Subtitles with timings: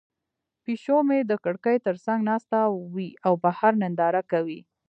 [0.63, 2.57] پیشو مې د کړکۍ تر څنګ ناسته
[2.93, 4.59] وي او بهر ننداره کوي.